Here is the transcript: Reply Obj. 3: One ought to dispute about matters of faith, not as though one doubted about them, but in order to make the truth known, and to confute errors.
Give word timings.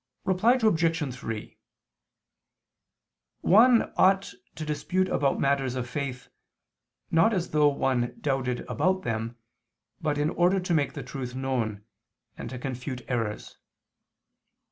Reply 0.25 0.53
Obj. 0.53 1.13
3: 1.15 1.59
One 3.41 3.93
ought 3.97 4.33
to 4.55 4.65
dispute 4.65 5.07
about 5.07 5.39
matters 5.39 5.75
of 5.75 5.87
faith, 5.87 6.27
not 7.11 7.35
as 7.35 7.51
though 7.51 7.67
one 7.67 8.17
doubted 8.19 8.61
about 8.61 9.03
them, 9.03 9.37
but 10.01 10.17
in 10.17 10.31
order 10.31 10.59
to 10.59 10.73
make 10.73 10.93
the 10.93 11.03
truth 11.03 11.35
known, 11.35 11.85
and 12.35 12.49
to 12.49 12.57
confute 12.57 13.03
errors. 13.07 13.59